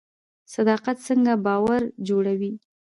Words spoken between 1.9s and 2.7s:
جوړوي؟